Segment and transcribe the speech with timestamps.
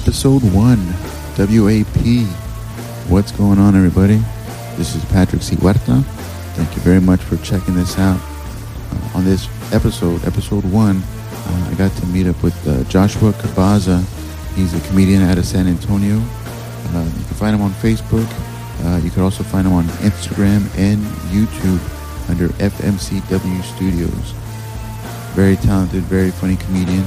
[0.00, 0.78] episode one,
[1.36, 2.26] WAP.
[3.10, 4.18] What's going on, everybody?
[4.76, 5.56] This is Patrick C.
[5.56, 6.02] Huerta.
[6.54, 8.20] Thank you very much for checking this out.
[8.20, 13.32] Uh, on this episode, episode one, uh, I got to meet up with uh, Joshua
[13.32, 14.04] Cabaza.
[14.54, 16.16] He's a comedian out of San Antonio.
[16.16, 18.28] Uh, you can find him on Facebook.
[18.84, 21.02] Uh, you can also find him on Instagram and
[21.32, 21.80] YouTube
[22.30, 24.32] under FMCW Studios.
[25.34, 27.04] Very talented, very funny comedian.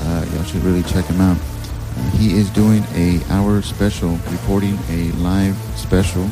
[0.00, 1.38] Uh, y'all should really check him out.
[2.18, 6.28] He is doing a hour special, reporting a live special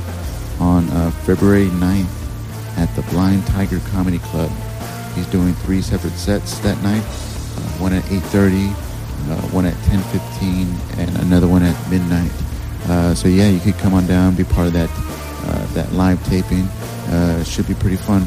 [0.61, 4.51] on uh, February 9th at the Blind Tiger Comedy Club.
[5.15, 7.03] He's doing three separate sets that night.
[7.03, 12.33] Uh, one at 8:30, uh, one at 10:15, and another one at midnight.
[12.89, 16.23] Uh, so yeah, you could come on down, be part of that uh, that live
[16.27, 16.65] taping.
[17.09, 18.27] Uh, should be pretty fun.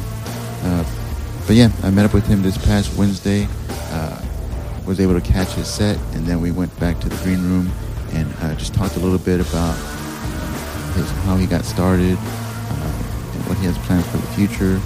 [1.48, 3.48] But yeah, I met up with him this past Wednesday.
[4.88, 7.70] Was able to catch his set, and then we went back to the green room
[8.12, 9.74] and uh, just talked a little bit about
[10.94, 14.80] his, how he got started uh, and what he has planned for the future.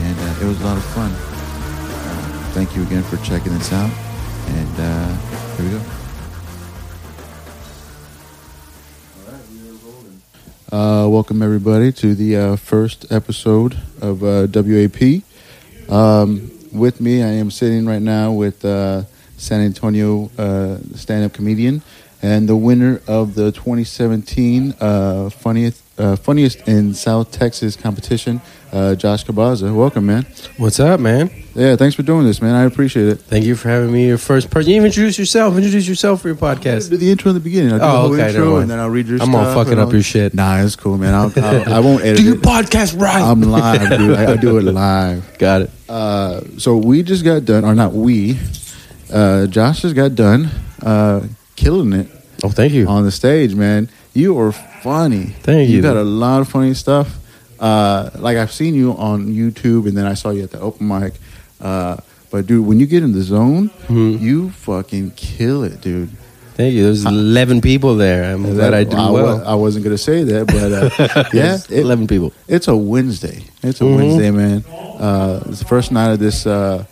[0.00, 1.12] And uh, it was a lot of fun.
[1.12, 3.88] Uh, thank you again for checking this out.
[4.48, 5.16] And uh,
[5.54, 5.70] here we
[10.72, 10.76] go.
[10.76, 15.22] Uh, welcome everybody to the first episode of WAP.
[15.88, 19.04] Um, with me, I am sitting right now with uh,
[19.38, 21.80] San Antonio uh, stand-up comedian
[22.20, 28.40] and the winner of the 2017 uh, funniest uh, funniest in South Texas competition,
[28.72, 29.74] uh, Josh Cabaza.
[29.74, 30.26] Welcome, man.
[30.56, 31.28] What's up, man?
[31.56, 32.54] Yeah, thanks for doing this, man.
[32.54, 33.16] I appreciate it.
[33.16, 34.70] Thank you for having me your first person.
[34.70, 35.56] You even introduce yourself.
[35.56, 36.90] Introduce yourself for your I'll podcast.
[36.90, 37.72] do the intro in the beginning.
[37.72, 39.28] I'll do Oh, the okay, intro and then I'll read your stuff.
[39.28, 40.34] I'm all fucking up your shit.
[40.34, 41.14] Nah, it's cool, man.
[41.14, 42.42] I'll, I'll, I won't edit Do your it.
[42.42, 43.20] podcast right.
[43.20, 44.16] I'm live, dude.
[44.16, 45.36] I, I do it live.
[45.38, 45.70] Got it.
[45.88, 48.38] Uh, so we just got done, or not we.
[49.12, 50.50] Uh, Josh just got done
[50.82, 51.26] uh,
[51.56, 52.08] killing it
[52.44, 52.86] Oh, thank you.
[52.86, 53.88] on the stage, man.
[54.14, 55.24] You are funny.
[55.42, 55.76] Thank you.
[55.76, 57.16] You got a lot of funny stuff.
[57.58, 60.86] Uh, like I've seen you on YouTube, and then I saw you at the open
[60.88, 61.14] mic.
[61.60, 61.96] Uh,
[62.30, 64.20] but dude, when you get in the zone, Mhm.
[64.20, 66.10] you fucking kill it, dude.
[66.54, 66.82] Thank you.
[66.84, 68.24] There's 11 people there.
[68.34, 69.42] I'm glad I did wa- well.
[69.46, 72.32] I wasn't gonna say that, but uh, yeah, it- 11 people.
[72.46, 73.44] it's a Wednesday.
[73.62, 73.96] It's a Mhm.
[73.96, 74.64] Wednesday, man.
[74.98, 76.84] Uh, it's the first night of this uh,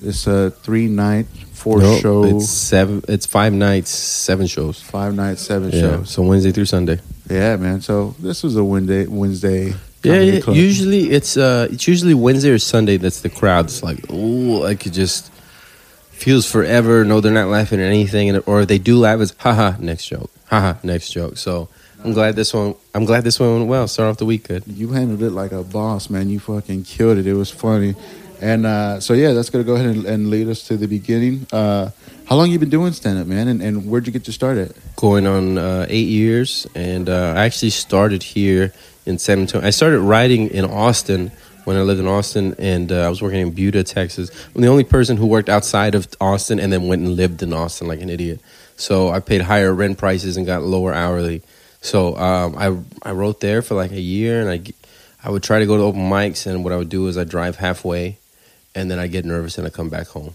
[0.00, 1.26] this uh, three night,
[1.62, 3.02] four Nope, show, It's seven.
[3.08, 4.80] It's five nights, seven shows.
[4.80, 5.80] five nights, seven Yeah.
[5.80, 6.10] shows.
[6.10, 6.98] So Wednesday through Sunday.
[7.30, 7.80] Yeah, man.
[7.80, 9.06] So this was a Wednesday.
[9.06, 9.74] Wednesday.
[10.02, 10.40] Yeah, yeah.
[10.40, 10.56] club.
[10.56, 13.66] Usually it's uh it's usually Wednesday or Sunday that's the crowd.
[13.66, 15.30] It's like oh I could just
[16.10, 17.04] feels forever.
[17.04, 20.06] No, they're not laughing at anything, and or if they do laugh, it's haha next
[20.06, 21.36] joke, haha next joke.
[21.36, 21.68] So
[22.04, 22.74] I'm glad this one.
[22.94, 23.86] I'm glad this one went well.
[23.86, 24.64] Start off the week good.
[24.66, 26.28] You handled it like a boss, man.
[26.28, 27.26] You fucking killed it.
[27.26, 27.94] It was funny.
[28.42, 31.46] And uh, so yeah, that's gonna go ahead and, and lead us to the beginning.
[31.52, 31.90] Uh,
[32.26, 33.46] how long you been doing stand up, man?
[33.46, 34.72] And, and where'd you get your start at?
[34.96, 38.72] Going on uh, eight years, and uh, I actually started here
[39.06, 39.66] in San Antonio.
[39.66, 41.30] I started writing in Austin
[41.64, 44.30] when I lived in Austin, and uh, I was working in Buda, Texas.
[44.54, 47.52] I'm the only person who worked outside of Austin and then went and lived in
[47.52, 48.40] Austin like an idiot.
[48.76, 51.42] So I paid higher rent prices and got lower hourly.
[51.80, 54.62] So um, I I wrote there for like a year, and I
[55.24, 57.24] I would try to go to open mics, and what I would do is I
[57.24, 58.18] drive halfway,
[58.74, 60.34] and then I get nervous and I come back home.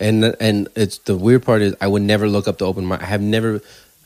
[0.00, 3.02] And and it's the weird part is I would never look up the open mic.
[3.02, 3.60] I have never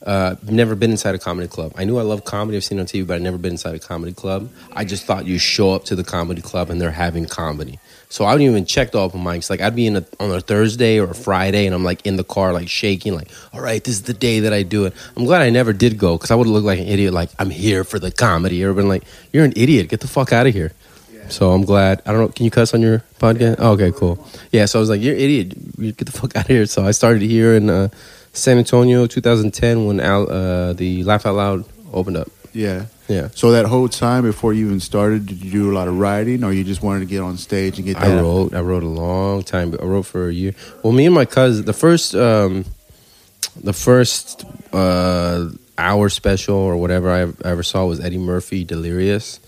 [0.04, 1.72] uh, never been inside a comedy club.
[1.76, 2.56] I knew I love comedy.
[2.56, 4.50] I've seen it on TV, but I've never been inside a comedy club.
[4.72, 7.78] I just thought you show up to the comedy club and they're having comedy.
[8.08, 9.50] So I wouldn't even check the open mics.
[9.50, 12.16] Like I'd be in a, on a Thursday or a Friday, and I'm like in
[12.16, 14.94] the car, like shaking, like, all right, this is the day that I do it.
[15.16, 17.12] I'm glad I never did go because I would looked like an idiot.
[17.12, 18.62] Like I'm here for the comedy.
[18.62, 19.88] Everyone been like, you're an idiot.
[19.88, 20.72] Get the fuck out of here.
[21.28, 22.03] So I'm glad.
[22.06, 22.28] I don't know.
[22.28, 23.56] Can you cuss on your podcast?
[23.59, 24.25] Oh, okay, cool.
[24.53, 24.66] Yeah.
[24.66, 25.54] So I was like, "You're an idiot.
[25.78, 27.88] You get the fuck out of here." So I started here in uh,
[28.32, 32.28] San Antonio, 2010, when Al, uh, the Laugh Out Loud opened up.
[32.53, 32.86] Yeah.
[33.09, 33.28] Yeah.
[33.34, 36.42] So that whole time before you even started, did you do a lot of writing,
[36.42, 38.18] or you just wanted to get on stage and get that?
[38.18, 38.54] I wrote.
[38.54, 39.74] I wrote a long time.
[39.80, 40.54] I wrote for a year.
[40.83, 42.65] Well, me and my cousin, the first, um,
[43.62, 49.39] the first uh, hour special or whatever I ever saw was Eddie Murphy Delirious,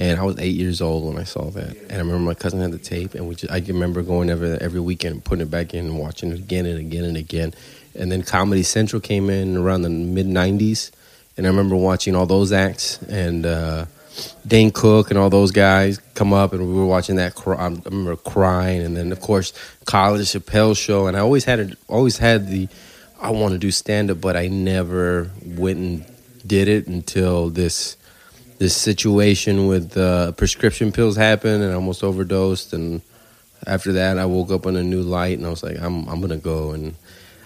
[0.00, 1.76] and I was eight years old when I saw that.
[1.76, 4.52] And I remember my cousin had the tape, and we just, I remember going every
[4.54, 7.52] every weekend, putting it back in, and watching it again and again and again.
[7.94, 10.90] And then Comedy Central came in around the mid '90s,
[11.36, 13.46] and I remember watching all those acts and.
[13.46, 13.86] Uh,
[14.44, 17.32] Dane Cook and all those guys come up, and we were watching that.
[17.46, 19.52] I remember crying, and then of course
[19.84, 22.68] College Chappelle show, and I always had it, always had the,
[23.20, 26.04] I want to do stand up, but I never went and
[26.44, 27.96] did it until this,
[28.60, 33.00] this situation with uh, prescription pills happened, and I almost overdosed, and
[33.66, 36.20] after that I woke up in a new light, and I was like, I'm I'm
[36.20, 36.94] gonna go, and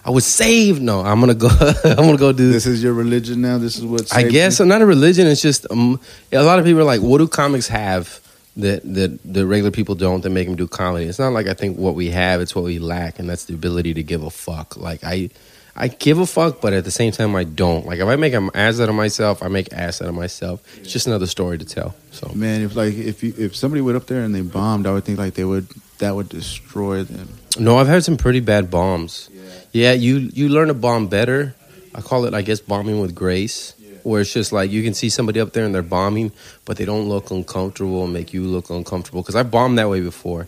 [0.05, 0.83] I was saved.
[0.83, 1.49] No, I'm gonna go.
[1.85, 3.59] I'm gonna go do This is your religion now.
[3.59, 4.59] This is what I guess?
[4.59, 5.29] I'm not a religion.
[5.29, 6.01] It's just um,
[6.33, 8.21] a lot of people are like, what do comics have
[8.57, 11.07] that that the regular people don't that make them do comedy?
[11.07, 12.41] It's not like I think what we have.
[12.41, 14.77] It's what we lack, and that's the ability to give a fuck.
[14.77, 15.31] Like I,
[15.77, 17.85] I give a fuck, but at the same time, I don't.
[17.85, 20.63] Like if I make an ass out of myself, I make ass out of myself.
[20.79, 21.95] It's just another story to tell.
[22.13, 24.93] So Man, if like if you if somebody went up there and they bombed, I
[24.93, 25.69] would think like they would
[25.99, 27.29] that would destroy them.
[27.59, 29.29] no, I've had some pretty bad bombs.
[29.33, 29.43] Yeah,
[29.73, 31.55] yeah you you learn to bomb better.
[31.95, 33.75] I call it, I guess, bombing with grace.
[34.05, 36.31] Where it's just like you can see somebody up there and they're bombing,
[36.67, 39.23] but they don't look uncomfortable and make you look uncomfortable.
[39.23, 40.47] Because I bombed that way before.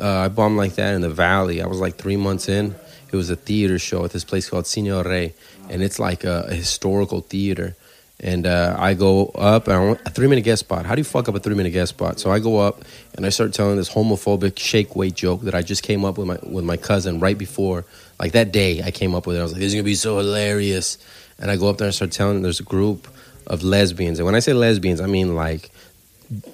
[0.00, 1.62] Uh, I bombed like that in the valley.
[1.62, 2.74] I was like three months in.
[3.14, 5.34] It was a theater show at this place called Signor Rey,
[5.70, 7.76] and it's like a, a historical theater.
[8.18, 10.84] And uh, I go up, and I want a three minute guest spot.
[10.84, 12.18] How do you fuck up a three minute guest spot?
[12.18, 12.82] So I go up,
[13.14, 16.26] and I start telling this homophobic shake weight joke that I just came up with
[16.26, 17.84] my with my cousin right before,
[18.18, 18.82] like that day.
[18.82, 19.38] I came up with it.
[19.38, 20.98] I was like, "This is gonna be so hilarious."
[21.38, 22.42] And I go up there and start telling.
[22.42, 23.06] There's a group
[23.46, 25.70] of lesbians, and when I say lesbians, I mean like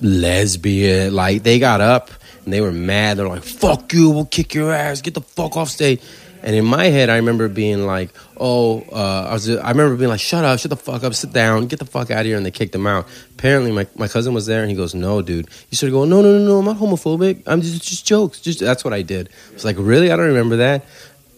[0.03, 1.15] lesbian.
[1.15, 2.11] Like they got up
[2.45, 3.17] and they were mad.
[3.17, 4.11] They're like, "Fuck you!
[4.11, 5.01] We'll kick your ass.
[5.01, 6.03] Get the fuck off stage."
[6.43, 10.09] And in my head, I remember being like, "Oh, uh, I was." I remember being
[10.09, 10.59] like, "Shut up!
[10.59, 11.15] Shut the fuck up!
[11.15, 11.67] Sit down!
[11.67, 13.07] Get the fuck out of here!" And they kicked him out.
[13.33, 16.23] Apparently, my, my cousin was there, and he goes, "No, dude." He started going, "No,
[16.23, 16.59] no, no, no!
[16.59, 17.43] I'm not homophobic.
[17.47, 18.41] I'm just just jokes.
[18.41, 20.11] Just that's what I did." I was like, "Really?
[20.11, 20.85] I don't remember that."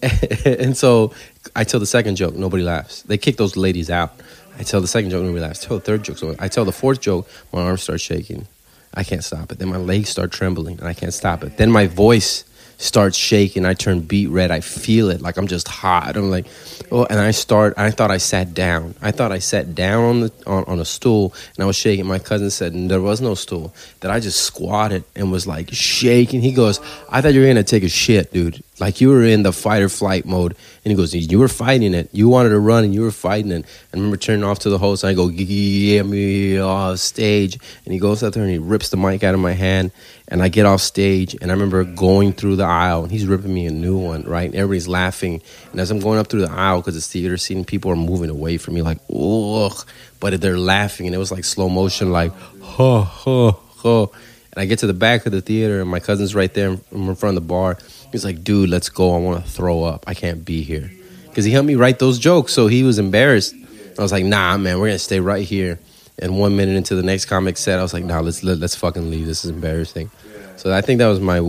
[0.44, 1.12] and so
[1.54, 3.02] I tell the second joke, nobody laughs.
[3.02, 4.20] They kick those ladies out.
[4.58, 5.64] I tell the second joke, nobody laughs.
[5.64, 8.46] Tell the third joke, so I tell the fourth joke, my arms start shaking.
[8.94, 9.58] I can't stop it.
[9.58, 11.56] Then my legs start trembling, and I can't stop it.
[11.56, 12.44] Then my voice
[12.82, 13.64] starts shaking.
[13.64, 14.50] I turn beet red.
[14.50, 16.16] I feel it like I'm just hot.
[16.16, 16.46] I'm like,
[16.90, 17.74] oh, and I start.
[17.76, 18.94] I thought I sat down.
[19.00, 22.06] I thought I sat down on the on, on a stool, and I was shaking.
[22.06, 23.72] My cousin said there was no stool.
[24.00, 26.42] That I just squatted and was like shaking.
[26.42, 28.62] He goes, I thought you were gonna take a shit, dude.
[28.82, 30.56] Like you were in the fight or flight mode.
[30.84, 32.08] And he goes, you were fighting it.
[32.12, 33.64] You wanted to run, and you were fighting it.
[33.64, 37.58] I remember turning off to the host, and I go, get me off stage.
[37.84, 39.92] And he goes out there and he rips the mic out of my hand,
[40.26, 43.54] and I get off stage, and I remember going through the aisle, and he's ripping
[43.54, 44.46] me a new one, right?
[44.46, 47.64] And everybody's laughing, and as I'm going up through the aisle because it's theater scene,
[47.64, 49.86] people are moving away from me, like ugh,
[50.18, 54.06] but they're laughing, and it was like slow motion, like huh, huh, huh.
[54.52, 57.14] And I get to the back of the theater, and my cousin's right there in
[57.14, 57.78] front of the bar.
[58.12, 59.14] He's like, "Dude, let's go.
[59.14, 60.04] I want to throw up.
[60.06, 60.90] I can't be here."
[61.28, 63.54] Because he helped me write those jokes, so he was embarrassed.
[63.98, 65.78] I was like, "Nah, man, we're gonna stay right here."
[66.18, 68.76] And one minute into the next comic set, I was like, "Nah, let's let, let's
[68.76, 69.26] fucking leave.
[69.26, 70.10] This is embarrassing."
[70.56, 71.40] So I think that was my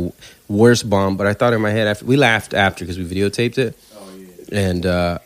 [0.48, 1.18] worst bomb.
[1.18, 3.78] But I thought in my head after we laughed after because we videotaped it,
[4.52, 5.20] and uh,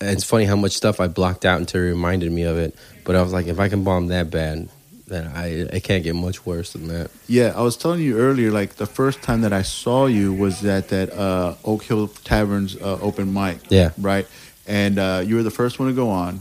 [0.00, 2.74] and it's funny how much stuff I blocked out until it reminded me of it.
[3.04, 4.68] But I was like, if I can bomb that bad,
[5.10, 7.10] then I I can't get much worse than that.
[7.28, 8.50] Yeah, I was telling you earlier.
[8.50, 12.76] Like the first time that I saw you was at that uh, Oak Hill Tavern's
[12.76, 13.58] uh, open mic.
[13.70, 13.90] Yeah.
[13.98, 14.26] Right.
[14.66, 16.40] And uh, you were the first one to go on.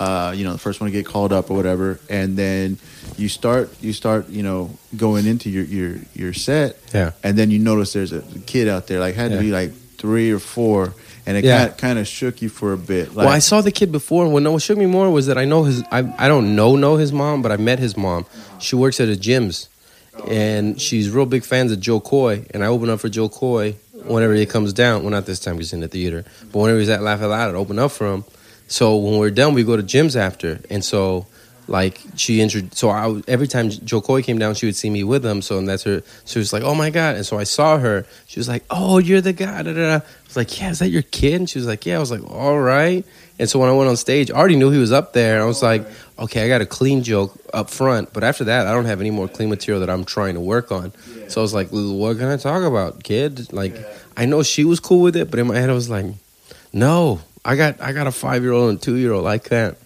[0.00, 2.00] Uh, you know, the first one to get called up or whatever.
[2.10, 2.78] And then
[3.16, 6.76] you start, you start, you know, going into your your your set.
[6.94, 7.12] Yeah.
[7.22, 9.00] And then you notice there's a kid out there.
[9.00, 9.40] Like had to Yeah.
[9.42, 10.94] be like three or four,
[11.26, 11.68] and it Yeah.
[11.68, 13.08] kind of shook you for a bit.
[13.14, 15.38] Like, well, I saw the kid before, and what what shook me more was that
[15.38, 15.82] I know his.
[15.90, 18.26] I I don't know know his mom, but I met his mom.
[18.58, 19.68] She works at a gyms,
[20.28, 22.44] and she's real big fans of Jo Koy.
[22.52, 25.02] And I open up for Jo Koy whenever he comes down.
[25.02, 27.30] Well, not this time because he's in the theater, but whenever he's at Laugh Out
[27.30, 28.24] Loud, I open up for him.
[28.68, 31.26] So when we're done, we go to gyms after, and so.
[31.72, 35.04] Like she intro, so I every time Jo Koy came down, she would see me
[35.04, 35.40] with him.
[35.40, 36.02] So and that's her.
[36.26, 38.04] She was like, "Oh my god!" And so I saw her.
[38.26, 39.94] She was like, "Oh, you're the guy." Da, da, da.
[39.94, 42.10] I was like, "Yeah, is that your kid?" And she was like, "Yeah." I was
[42.10, 43.06] like, "All right."
[43.38, 45.40] And so when I went on stage, I already knew he was up there.
[45.40, 45.86] I was like,
[46.18, 49.10] "Okay, I got a clean joke up front." But after that, I don't have any
[49.10, 50.92] more clean material that I'm trying to work on.
[51.28, 53.74] So I was like, "What can I talk about, kid?" Like,
[54.14, 56.04] I know she was cool with it, but in my head, I was like,
[56.74, 59.26] "No, I got I got a five year old and two year old.
[59.26, 59.78] I can't.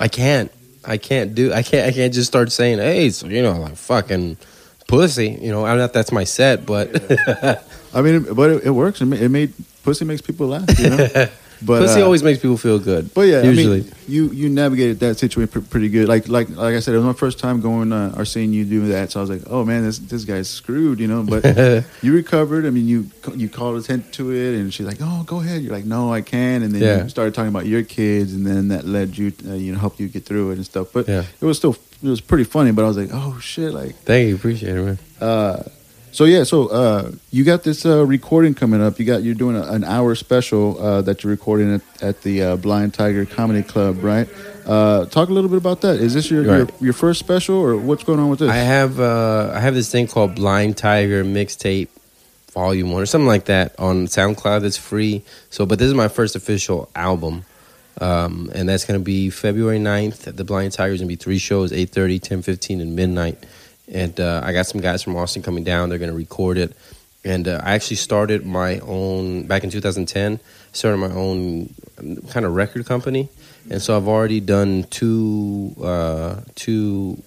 [0.00, 0.50] I can't.
[0.86, 1.52] I can't do.
[1.52, 1.88] I can't.
[1.88, 4.36] I can't just start saying, "Hey, so you know, like fucking
[4.86, 5.76] pussy." You know, I'm not.
[5.76, 6.90] know if That's my set, but
[7.94, 9.00] I mean, but it, it works.
[9.00, 9.52] It made, it made
[9.82, 10.78] pussy makes people laugh.
[10.78, 11.28] You know.
[11.62, 13.14] But pussy uh, always makes people feel good.
[13.14, 13.80] But yeah, usually.
[13.80, 16.06] I mean, you you navigated that situation pr- pretty good.
[16.06, 18.64] Like like like I said, it was my first time going uh, or seeing you
[18.64, 21.22] do that, so I was like, oh man, this this guy's screwed, you know.
[21.22, 21.44] But
[22.02, 22.66] you recovered.
[22.66, 25.62] I mean, you you called attention to it, and she's like, oh, go ahead.
[25.62, 26.62] You're like, no, I can.
[26.62, 27.02] And then Yeah.
[27.04, 29.98] you started talking about your kids, and then that led you, uh, you know, helped
[29.98, 30.88] you get through it and stuff.
[30.92, 31.24] But Yeah.
[31.40, 32.72] it was still it was pretty funny.
[32.72, 33.94] But I was like, oh shit, like.
[34.04, 34.98] Thank you, appreciate it, man.
[35.20, 35.62] Uh,
[36.16, 38.98] so yeah, so uh, you got this uh, recording coming up.
[38.98, 42.42] You got you're doing a, an hour special uh, that you're recording at, at the
[42.42, 44.26] uh, Blind Tiger Comedy Club, right?
[44.64, 46.00] Uh, talk a little bit about that.
[46.00, 46.82] Is this your, your Right.
[46.82, 48.48] your first special, or what's going on with this?
[48.48, 51.88] I have uh, I have this thing called Blind Tiger mixtape
[52.54, 54.62] Volume One or something like that on SoundCloud.
[54.62, 55.22] That's free.
[55.50, 57.44] So, but this is my first official album.
[58.00, 61.00] Um, and that's going to be February 9th at the Blind Tigers.
[61.00, 63.42] going to be three shows 8.30, 10.15, and midnight.
[63.92, 65.88] And uh, I got some guys from Austin coming down.
[65.88, 66.76] They're going to record it.
[67.24, 70.38] And uh, I actually started my own, back in 2010,
[70.72, 71.74] started my own
[72.30, 73.28] kind of record company.
[73.70, 77.22] And so I've already done two, uh, two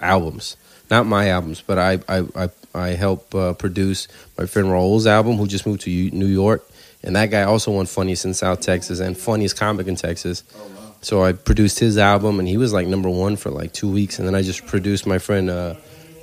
[0.00, 0.56] albums.
[0.90, 5.36] Not my albums, but I, I, I, I help uh, produce my friend Raul's album,
[5.36, 6.66] who just moved to New York
[7.06, 10.42] and that guy also won Funniest in South Texas and Funniest Comic in Texas.
[10.56, 10.94] Oh, wow.
[11.02, 14.18] So I produced his album, and he was like number one for like two weeks.
[14.18, 15.74] And then I just produced my friend uh,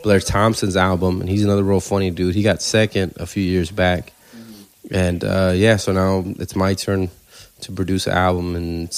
[0.04, 2.36] Blair Thompson's album, and he's another real funny dude.
[2.36, 4.14] He got second a few years back,
[4.92, 7.10] and uh, yeah, so now it's my turn
[7.62, 8.90] to produce an album in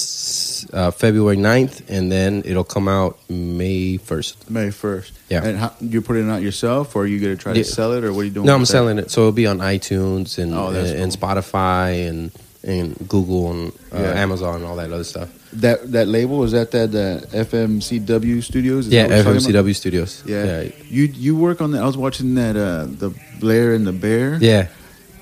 [0.72, 4.50] uh, February 9th, and then it'll come out May 1st.
[4.50, 5.12] May 1st.
[5.28, 5.44] Yeah.
[5.44, 7.92] And how, you're putting it out yourself, or are you going to try to sell
[7.92, 8.46] it, or what are you doing?
[8.46, 9.10] No, I'm selling it.
[9.10, 11.02] So it'll be on iTunes and, oh, and, cool.
[11.02, 12.32] and, Spotify and,
[12.66, 14.20] and Google and uh, yeah.
[14.20, 15.30] Amazon and all that other stuff.
[15.52, 18.88] That that label is that that uh, FMCW Studios?
[18.88, 20.22] Is yeah, FMCW Studios.
[20.26, 20.62] Yeah.
[20.62, 20.70] yeah.
[20.88, 21.82] You you work on that.
[21.82, 24.36] I was watching that uh, the Blair and the Bear.
[24.40, 24.68] Yeah.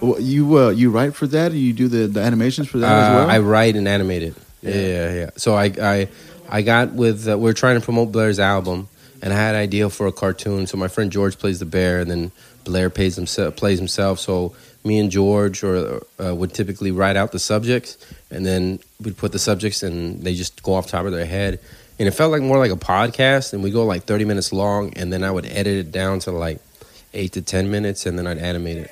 [0.01, 3.07] You uh, you write for that, or you do the, the animations for that uh,
[3.07, 3.31] as well?
[3.31, 4.35] I write and animate it.
[4.63, 5.15] Yeah, yeah.
[5.15, 5.31] yeah.
[5.37, 6.09] So I I
[6.49, 8.89] I got with uh, we are trying to promote Blair's album,
[9.23, 10.67] and I had an idea for a cartoon.
[10.67, 12.33] So my friend George plays the bear, and then
[12.65, 13.57] Blair plays himself.
[13.57, 14.19] Plays himself.
[14.19, 17.97] So me and George or uh, would typically write out the subjects,
[18.31, 21.59] and then we'd put the subjects, and they just go off top of their head.
[21.99, 24.93] And it felt like more like a podcast, and we go like thirty minutes long,
[24.95, 26.59] and then I would edit it down to like
[27.15, 28.91] eight to ten minutes, and then I'd animate it.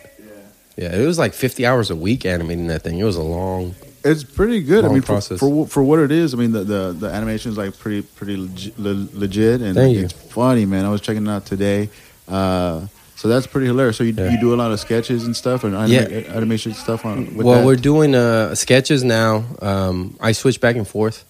[0.77, 1.03] Yeah, Yeah.
[1.03, 2.99] it was like 50 hours a week animating that thing.
[2.99, 3.75] It was a long.
[4.05, 4.85] It's pretty good.
[4.85, 7.59] I mean, for, for, for what it is, I mean the the, the animation is
[7.59, 10.85] like pretty pretty legit, legit and Thank it's funny, man.
[10.85, 11.91] I was checking it out today.
[12.29, 12.87] Uh,
[13.23, 13.99] so that's pretty hilarious.
[13.99, 14.31] So you, yeah.
[14.33, 16.35] you do a lot of sketches and stuff, and anima- yeah.
[16.35, 17.37] animation stuff on.
[17.37, 17.45] well, that?
[17.45, 19.45] Well, we're doing uh, sketches now.
[19.61, 21.25] Um, I switch back and forth.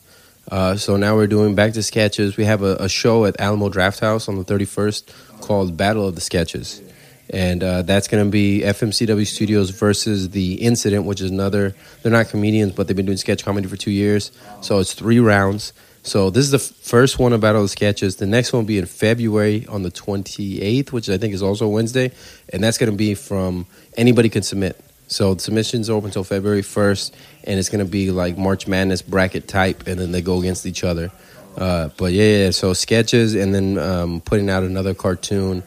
[0.51, 2.39] Uh, so now we're doing back to sketches.
[2.39, 6.23] We have a, a show at Alamo Drafthouse on the 31st called Battle of the
[6.23, 6.81] Sketches
[7.29, 11.75] and uh, that's going to be FMCW Studios versus the Incident, which is another.
[12.03, 14.33] They're not comedians, but they've been doing sketch comedy for two years.
[14.61, 15.73] So it's three rounds.
[16.03, 18.17] So this is the first one about all the sketches.
[18.17, 21.69] The next one will be in February on the 28th, which I think is also
[21.69, 22.11] Wednesday,
[22.53, 23.67] and that's going to be from
[23.97, 24.83] anybody can submit.
[25.07, 27.13] So submissions open until February 1st,
[27.45, 30.67] and it's going to be like March Madness bracket type, and then they go against
[30.67, 31.13] each other.
[31.57, 35.63] Uh, but yeah, yeah, so sketches, and then um, putting out another cartoon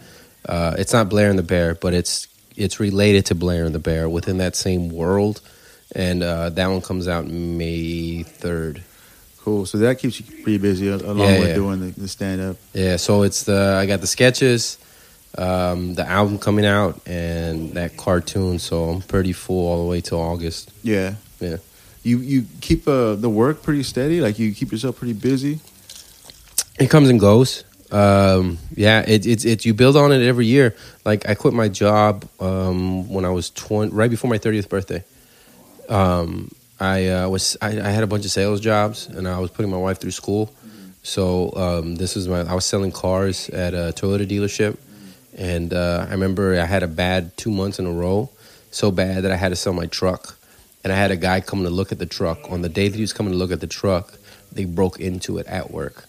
[0.48, 3.80] uh, it's not Blair and the Bear, but it's it's related to Blair and the
[3.80, 5.42] Bear within that same world,
[5.94, 8.84] and uh, that one comes out May third.
[9.46, 9.68] Cool.
[9.68, 11.54] So that keeps you pretty busy along yeah, with yeah.
[11.54, 12.58] doing the, the stand up.
[12.74, 12.96] Yeah.
[12.98, 14.80] So it's the I got the sketches,
[15.38, 18.58] um, the album coming out, and that cartoon.
[18.58, 20.72] So I'm pretty full all the way till August.
[20.82, 21.14] Yeah.
[21.40, 21.58] Yeah.
[22.02, 24.20] You you keep uh, the work pretty steady.
[24.20, 25.60] Like you keep yourself pretty busy.
[26.80, 27.66] It comes and goes.
[27.92, 30.76] Um, yeah, it's it, it, you build on it every year.
[31.06, 35.04] Like I quit my job um, when I was twenty, right before my thirtieth birthday.
[35.88, 39.50] Um, I uh, was I, I, had a bunch of sales jobs, and I was
[39.52, 40.54] putting my wife through school.
[41.04, 44.78] So um, this was my I was selling cars at a Toyota dealership,
[45.38, 48.30] and uh, I remember I had a bad two months in a row,
[48.72, 50.38] so bad that I had to sell my truck.
[50.84, 52.52] And I had a guy coming to look at the truck.
[52.52, 54.14] On the day that he was coming to look at the truck,
[54.52, 56.06] they broke into it at work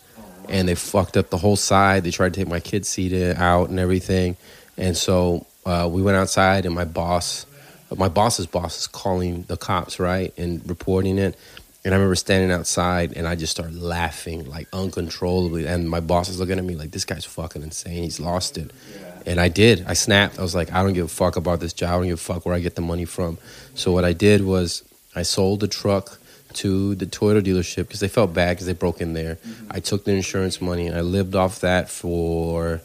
[0.49, 2.05] and they fucked up the whole side.
[2.05, 4.37] They tried to take my kid's seat out and everything.
[4.77, 7.47] And so uh, we went outside, and my boss,
[7.95, 11.39] my boss's boss, is calling the cops, right, and reporting it.
[11.85, 15.67] And I remember standing outside, and I just started laughing like uncontrollably.
[15.67, 18.03] And my boss is looking at me like, "This guy's fucking insane.
[18.03, 18.73] He's lost it."
[19.25, 19.85] And I did.
[19.87, 20.39] I snapped.
[20.39, 21.91] I was like, "I don't give a fuck about this job.
[21.91, 23.39] I don't give a fuck where I get the money from."
[23.75, 24.83] So what I did was
[25.15, 26.19] I sold the truck
[26.55, 29.37] to the Toyota dealership because they felt bad because they broke in there.
[29.37, 29.69] Mm-hmm.
[29.71, 32.81] I took the insurance money and I lived off that for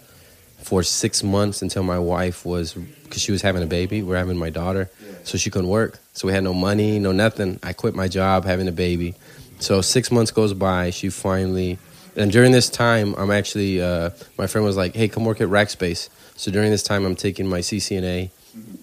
[0.61, 4.01] for six months until my wife was because she was having a baby.
[4.01, 4.89] We're having my daughter,
[5.23, 5.99] so she couldn't work.
[6.13, 7.59] So we had no money, no nothing.
[7.63, 9.15] I quit my job, having a baby.
[9.59, 10.89] So six months goes by.
[10.89, 11.77] She finally,
[12.15, 13.81] and during this time, I'm actually.
[13.81, 17.15] Uh, my friend was like, "Hey, come work at Rackspace." So during this time, I'm
[17.15, 18.31] taking my CCNA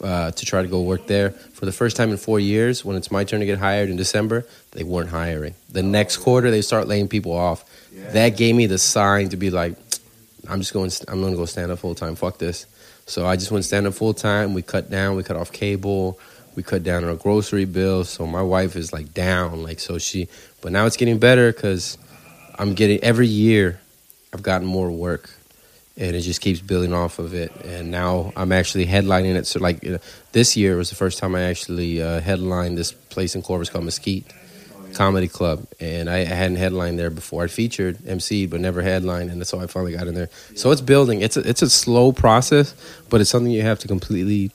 [0.02, 1.30] uh, to try to go work there.
[1.30, 3.96] For the first time in four years, when it's my turn to get hired in
[3.96, 5.54] December, they weren't hiring.
[5.70, 7.64] The next quarter, they start laying people off.
[8.12, 9.87] That gave me the sign to be like,
[10.48, 10.90] I'm just going.
[11.08, 12.14] I'm to go stand up full time.
[12.14, 12.66] Fuck this.
[13.06, 14.54] So I just went stand up full time.
[14.54, 15.16] We cut down.
[15.16, 16.18] We cut off cable.
[16.56, 18.04] We cut down our grocery bill.
[18.04, 19.62] So my wife is like down.
[19.62, 20.28] Like so she.
[20.60, 21.98] But now it's getting better because
[22.58, 23.80] I'm getting every year.
[24.32, 25.30] I've gotten more work
[25.96, 27.52] and it just keeps building off of it.
[27.64, 29.46] And now I'm actually headlining it.
[29.46, 29.98] So like you know,
[30.32, 33.84] this year was the first time I actually uh, headlined this place in Corpus called
[33.84, 34.32] Mesquite
[34.98, 37.44] Comedy Club, and I, hadn't headlined there before.
[37.44, 40.28] I featured MC, but never headlined, and so I finally got in there.
[40.56, 41.20] So it's building.
[41.20, 42.74] It's a, it's a slow process,
[43.08, 44.50] but it's something you have to completely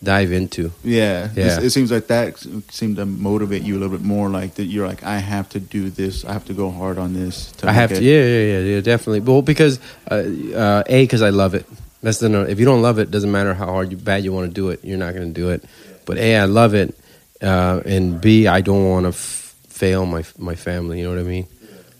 [0.00, 0.70] dive into.
[0.84, 1.60] Yeah, Yeah.
[1.60, 2.38] It seems like that
[2.70, 4.28] seemed to motivate you a little bit more.
[4.28, 6.24] Like that, you're like, I have to do this.
[6.24, 7.52] I have to go hard on this.
[7.64, 9.20] I have to, yeah, yeah, yeah, yeah, definitely.
[9.20, 10.14] Well, because uh,
[10.54, 11.66] uh, a, because I love it.
[12.02, 12.42] That's the no.
[12.42, 14.70] If you don't love it, doesn't matter how hard you bad you want to do
[14.70, 14.84] it.
[14.84, 15.64] You're not going to do it.
[16.04, 16.96] But a, I love it,
[17.42, 19.41] uh, and b, I don't want to f-
[19.82, 21.00] fail my my family.
[21.00, 21.48] You know what I mean?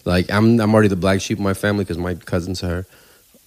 [0.04, 2.86] Like I'm I'm already the black sheep of my family because my cousins are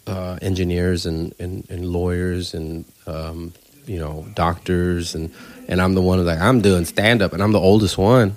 [0.07, 3.53] uh, engineers and, and, and lawyers and um,
[3.87, 5.33] you know doctors and
[5.69, 8.35] and I'm the one who's like I'm doing stand up and I'm the oldest one.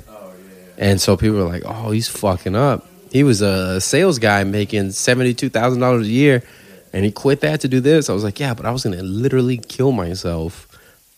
[0.78, 4.92] And so people are like, "Oh, he's fucking up." He was a sales guy making
[4.92, 6.44] seventy two thousand dollars a year,
[6.92, 8.08] and he quit that to do this.
[8.08, 10.66] I was like, "Yeah, but I was gonna literally kill myself."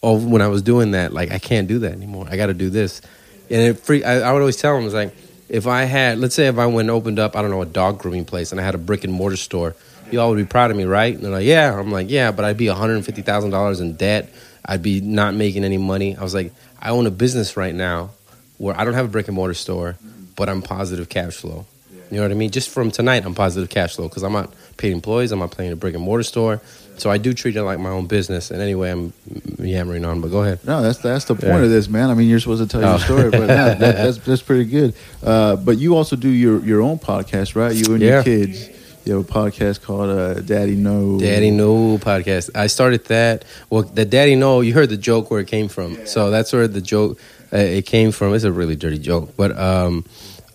[0.03, 2.27] Oh, when I was doing that, like I can't do that anymore.
[2.31, 3.03] I got to do this,
[3.51, 4.05] and it free.
[4.05, 5.15] I, I would always tell him, "Was like,
[5.49, 7.67] if I had, let's say, if I went and opened up, I don't know, a
[7.67, 9.75] dog grooming place, and I had a brick and mortar store,
[10.11, 12.33] you all would be proud of me, right?" And they're like, "Yeah." I'm like, "Yeah,"
[12.33, 14.33] but I'd be one hundred fifty thousand dollars in debt.
[14.65, 16.17] I'd be not making any money.
[16.17, 18.11] I was like, I own a business right now
[18.59, 19.97] where I don't have a brick and mortar store,
[20.37, 21.67] but I'm positive cash flow.
[22.11, 22.51] You know what I mean?
[22.51, 25.31] Just from tonight, I'm positive cash flow because I'm not paying employees.
[25.33, 26.61] I'm not paying a brick and mortar store.
[26.97, 28.51] So I do treat it like my own business.
[28.51, 29.13] And anyway, I'm
[29.59, 30.59] yammering on, but go ahead.
[30.67, 31.63] No, that's that's the point Yeah.
[31.63, 32.11] of this, man.
[32.11, 32.91] I mean, you're supposed to tell Oh.
[32.91, 34.95] your story, but that, that's that's pretty good.
[35.23, 37.75] Uh, but you also do your your own podcast, right?
[37.75, 38.09] You and Yeah.
[38.17, 38.69] your kids.
[39.07, 41.19] You have a podcast called uh, Daddy No.
[41.19, 42.51] Daddy No podcast.
[42.55, 43.47] I started that.
[43.71, 45.97] Well, the Daddy No, you heard the joke where it came from.
[46.07, 47.19] So that's where the joke
[47.51, 48.35] uh, it came from.
[48.35, 50.05] It's a really dirty joke, but um,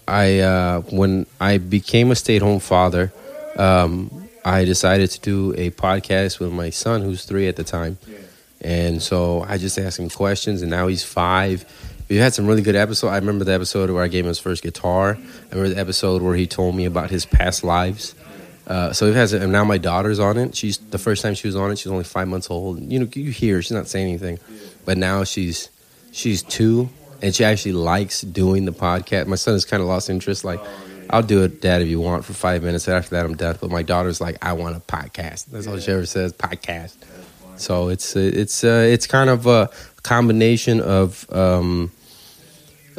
[0.07, 3.11] I uh, when I became a stay at home father,
[3.57, 7.97] um, I decided to do a podcast with my son, who's three at the time,
[8.61, 11.65] and so I just asked him questions, and now he's five.
[12.07, 13.11] We had some really good episodes.
[13.11, 15.17] I remember the episode where I gave him his first guitar.
[15.17, 18.13] I remember the episode where he told me about his past lives.
[18.67, 20.55] Uh, so it has, and now my daughter's on it.
[20.55, 21.79] She's the first time she was on it.
[21.79, 22.79] She's only five months old.
[22.91, 24.39] You know, you hear she's not saying anything,
[24.85, 25.69] but now she's
[26.11, 26.89] she's two,
[27.21, 29.27] and she actually likes doing the podcast.
[29.27, 30.43] My son has kind of lost interest.
[30.43, 30.59] Like,
[31.09, 32.87] I'll do it, Dad, if you want, for five minutes.
[32.87, 33.57] After that, I'm done.
[33.59, 35.45] But my daughter's like, I want a podcast.
[35.47, 36.95] That's all she ever says, podcast.
[37.57, 39.69] So it's it's uh, it's kind of a
[40.03, 41.91] combination of um,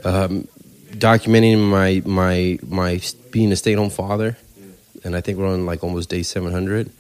[0.04, 0.48] um,
[0.92, 3.00] documenting my my my
[3.30, 4.36] being a stay at home father,
[5.04, 6.90] and I think we're on like almost day seven hundred.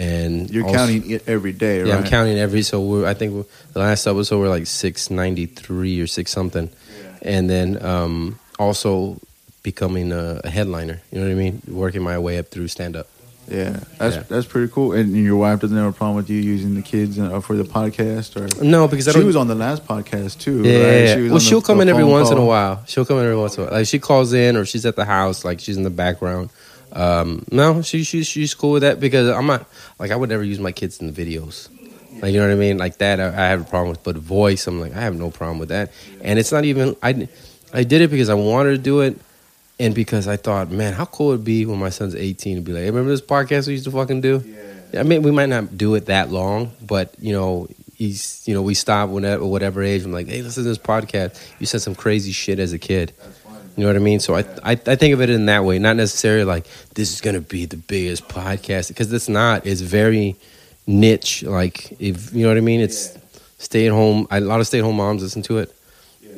[0.00, 2.04] And You're also- counting it every day, yeah, right?
[2.04, 2.62] I'm counting every.
[2.62, 6.70] So we're, I think the last episode we're like six ninety three or six something,
[7.20, 9.18] and then um, also
[9.62, 11.02] becoming a, a headliner.
[11.12, 11.60] You know what I mean?
[11.68, 13.08] Working my way up through stand up.
[13.48, 14.22] Yeah, that's Yeah.
[14.28, 14.92] that's pretty cool.
[14.92, 17.64] And your wife doesn't have a problem with you using the kids uh, for the
[17.64, 20.62] podcast, or No, because I she was on the last podcast too.
[20.62, 20.80] yeah, right?
[20.80, 21.14] yeah, yeah.
[21.16, 22.84] She was well, she'll come the in every once in a while.
[22.86, 23.74] She'll come in every once in a while.
[23.74, 26.48] Like she calls in, or she's at the house, like she's in the background.
[26.92, 30.44] Um, no, she she's she's cool with that because I'm not like I would never
[30.44, 31.68] use my kids in the videos.
[32.20, 32.78] Like you know what I mean?
[32.78, 34.02] Like that, I, I have a problem with.
[34.02, 35.92] But voice, I'm like I have no problem with that.
[36.22, 37.28] And it's not even I.
[37.72, 39.18] I did it because I wanted to do it,
[39.78, 42.72] and because I thought, man, how cool it'd be when my son's 18 to be
[42.72, 44.42] like, hey, remember this podcast we used to fucking do?
[44.92, 45.00] Yeah.
[45.00, 48.62] I mean, we might not do it that long, but you know, he's you know,
[48.62, 50.04] we stop whenever whatever age.
[50.04, 51.40] I'm like, hey, listen to this podcast.
[51.60, 53.12] You said some crazy shit as a kid.
[53.76, 54.20] You know what I mean?
[54.20, 57.20] So I, I I think of it in that way, not necessarily like this is
[57.20, 59.66] gonna be the biggest podcast because it's not.
[59.66, 60.36] It's very
[60.86, 61.42] niche.
[61.42, 63.16] Like if you know what I mean, it's
[63.58, 64.26] stay at home.
[64.30, 65.74] A lot of stay at home moms listen to it.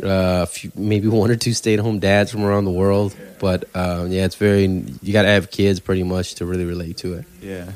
[0.02, 3.64] Uh, few, maybe one or two stay at home dads from around the world, but
[3.74, 4.64] uh, yeah, it's very.
[4.64, 7.24] You got to have kids pretty much to really relate to it.
[7.40, 7.72] Yeah.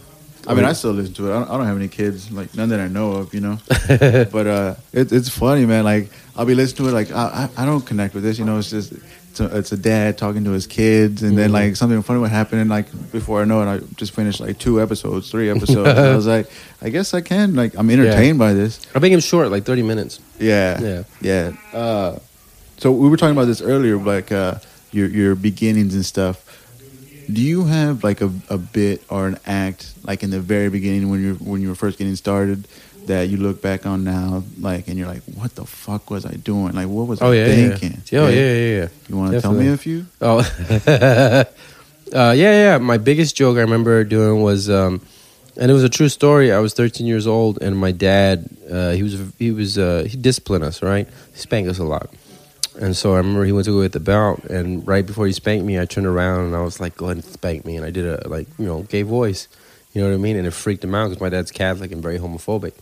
[0.48, 1.34] I mean, I still listen to it.
[1.34, 3.58] I don't, I don't have any kids, like none that I know of, you know.
[3.88, 5.82] but uh, it, it's funny, man.
[5.84, 8.44] Like I'll be listening to it, like I, I, I don't connect with this, you
[8.44, 8.58] know.
[8.58, 8.92] It's just
[9.40, 11.54] it's a, it's a dad talking to his kids, and then Mhm.
[11.54, 14.58] like something funny would happen, and like before I know it, I just finished like
[14.58, 15.88] two episodes, three episodes.
[15.88, 17.54] and I was like, I guess I can.
[17.54, 18.80] Like I'm entertained by this.
[18.94, 20.20] I make them short, like thirty minutes.
[20.38, 21.02] Yeah, Yeah.
[21.20, 21.52] yeah.
[21.78, 22.18] Uh,
[22.78, 24.54] so we were talking about this earlier, like uh,
[24.92, 26.42] your your beginnings and stuff.
[27.30, 31.10] Do you have like a, a bit or an act like in the very beginning
[31.10, 32.68] when you're when you were first getting started
[33.06, 36.34] that you look back on now, like, and you're like, what the fuck was I
[36.34, 36.72] doing?
[36.74, 38.02] Like, what was Oh I yeah, thinking?
[38.10, 38.20] yeah.
[38.20, 38.88] Oh yeah, yeah, yeah.
[39.08, 40.06] You want to tell me a few?
[40.20, 40.38] Oh,
[40.86, 41.44] uh,
[42.12, 42.78] yeah, yeah.
[42.78, 45.00] My biggest joke I remember doing was, um,
[45.56, 46.52] and it was a true story.
[46.52, 50.16] I was 13 years old, and my dad, uh, he was he was uh, he
[50.16, 51.08] disciplined us, right?
[51.32, 52.10] He spanked us a lot,
[52.80, 55.32] and so I remember he went to go get the belt, and right before he
[55.32, 57.84] spanked me, I turned around and I was like, "Go ahead and spank me," and
[57.86, 59.48] I did a like you know gay voice,
[59.94, 60.36] You know what I mean?
[60.36, 62.72] And it freaked him out because my dad's Catholic and very homophobic.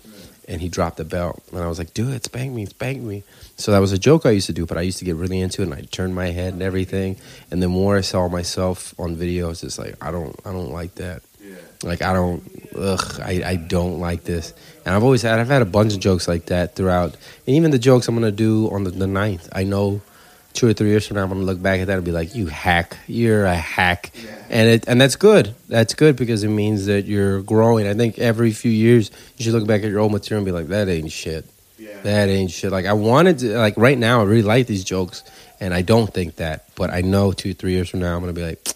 [0.46, 1.42] And he dropped the belt.
[1.52, 3.22] And I was like, do it, spank me, spank me.
[3.56, 5.40] So that was a joke I used to do, but I used to get really
[5.40, 7.16] into it and I turned my head and everything.
[7.50, 10.96] And the more I saw myself on videos, it's like I don't I don't like
[10.96, 11.22] that.
[11.82, 12.42] Like I don't
[12.76, 14.54] ugh, I, I don't like this.
[14.84, 17.16] And I've always had I've had a bunch of jokes like that throughout.
[17.46, 20.00] And even the jokes I'm gonna do on the, the 9th, I know
[20.54, 22.34] two or three years from now I'm gonna look back at that and be like,
[22.34, 22.96] You hack.
[23.06, 24.10] You're a hack.
[24.48, 25.54] And it and that's good.
[25.68, 27.86] That's good because it means that you're growing.
[27.86, 30.52] I think every few years you should look back at your old material and be
[30.52, 31.44] like, That ain't shit.
[32.04, 32.70] That ain't shit.
[32.70, 35.24] Like I wanted to like right now I really like these jokes
[35.60, 36.66] and I don't think that.
[36.74, 38.66] But I know two, three years from now I'm gonna be like,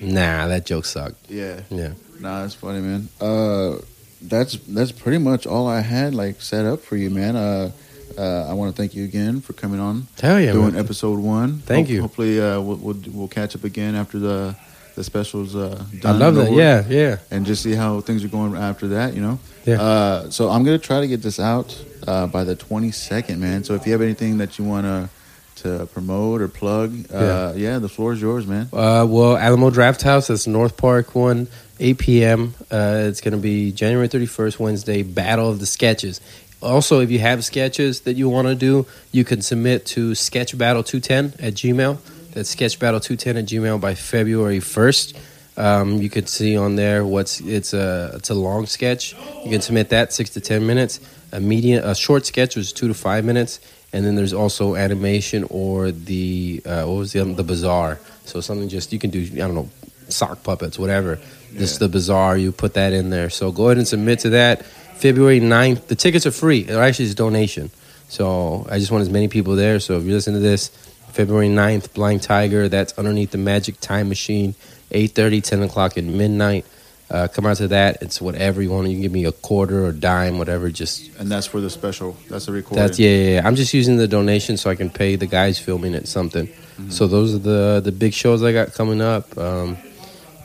[0.00, 1.30] Nah, that joke sucked.
[1.30, 1.60] Yeah.
[1.70, 1.92] Yeah.
[2.20, 3.08] Nah, that's funny, man.
[3.20, 3.78] Uh,
[4.22, 7.36] that's that's pretty much all I had like set up for you, man.
[7.36, 7.72] Uh,
[8.20, 10.52] uh, I want to thank you again for coming on, Hell yeah.
[10.52, 10.84] doing man.
[10.84, 11.58] episode one.
[11.60, 12.02] Thank you.
[12.02, 14.54] Hopefully, uh, we'll, we'll we'll catch up again after the
[14.94, 15.56] the specials.
[15.56, 16.52] Uh, I done love that.
[16.52, 17.18] Yeah, yeah.
[17.30, 19.14] and just see how things are going after that.
[19.14, 19.38] You know.
[19.64, 19.80] Yeah.
[19.80, 23.64] Uh, so I'm gonna try to get this out uh, by the 22nd, man.
[23.64, 25.08] So if you have anything that you wanna
[25.56, 27.78] to promote or plug, uh, yeah.
[27.78, 28.68] the floor is yours, man.
[28.72, 32.54] Uh, well, Alamo Drafthouse, that's North Park one, 8 p.m.
[32.70, 36.20] Uh, it's going to be January 31st, Wednesday, Battle of the Sketches.
[36.62, 41.42] Also, if you have sketches that you want to do, you can submit to sketchbattle210
[41.42, 41.98] at Gmail.
[42.32, 45.16] That's sketchbattle210 at Gmail by February 1st.
[45.56, 49.14] Um, you could see on there what's it's a it's a long sketch.
[49.44, 51.00] You can submit that six to ten minutes.
[51.32, 53.60] A medium a short sketch was two to five minutes,
[53.92, 57.98] and then there's also animation or the uh, what was the the bizarre.
[58.24, 59.22] So something just you can do.
[59.34, 59.68] I don't know
[60.08, 61.18] sock puppets, whatever.
[61.54, 62.36] Just the bizarre.
[62.36, 63.28] You put that in there.
[63.28, 64.64] So go ahead and submit to that.
[65.00, 65.86] February 9th.
[65.86, 66.64] The tickets are free.
[66.64, 67.70] They're actually it's a donation.
[68.08, 69.80] So I just want as many people there.
[69.80, 70.68] So if you listen to this,
[71.12, 72.68] February 9th, Blind Tiger.
[72.68, 74.54] That's underneath the Magic Time Machine.
[74.90, 76.66] 8.30, 10 o'clock at midnight.
[77.10, 78.02] Uh, come out to that.
[78.02, 78.88] It's whatever you want.
[78.88, 80.70] You can give me a quarter or dime, whatever.
[80.70, 82.16] Just And that's for the special.
[82.28, 82.84] That's a recording.
[82.84, 83.46] that's yeah, yeah, yeah.
[83.46, 86.48] I'm just using the donation so I can pay the guys filming it something.
[86.88, 89.36] So those are the the big shows I got coming up.
[89.36, 89.76] Um,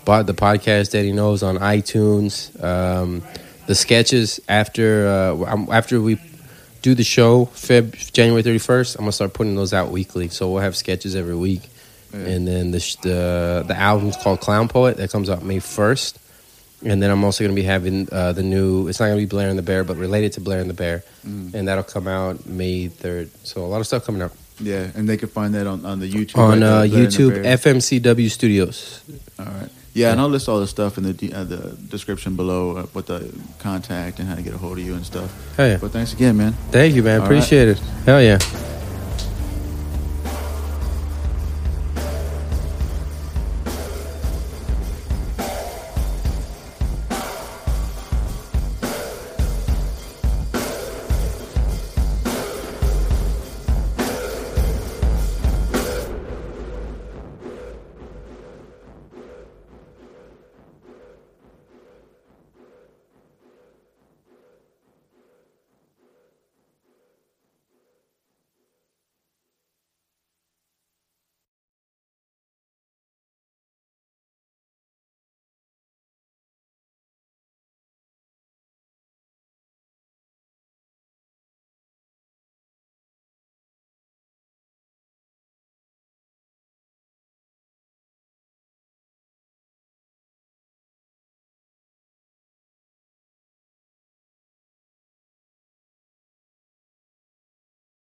[0.05, 2.51] but the podcast that he knows on iTunes.
[2.63, 3.23] Um,
[3.67, 6.19] the sketches after uh, after we
[6.81, 8.95] do the show Feb January 31st.
[8.95, 10.27] I'm gonna start putting those out weekly.
[10.29, 11.69] So we'll have sketches every week.
[12.13, 12.19] Yeah.
[12.19, 16.17] And then the, sh- the the album's called Clown Poet that comes out May 1st.
[16.85, 18.87] And then I'm also going to be having uh, the new.
[18.87, 20.73] It's not going to be Blair and the Bear, but related to Blair and the
[20.75, 21.53] Bear, Mm.
[21.55, 23.31] and that'll come out May third.
[23.43, 25.99] So a lot of stuff coming out Yeah, and they can find that on, on
[25.99, 26.37] the YouTube.
[26.37, 27.43] on right, uh, the Blood and the YouTube.
[27.43, 29.01] FMCW Studios.
[29.39, 29.69] All right.
[29.95, 32.85] Yeah, and I'll list all the stuff in the de- uh, the description below uh,
[32.93, 35.31] with the contact and how to get a hold of you and stuff.
[35.55, 35.77] Hell yeah!
[35.77, 36.51] But thanks again, man.
[36.71, 37.21] Thank you, man.
[37.21, 37.79] All Appreciate it.
[38.05, 38.37] Hell yeah.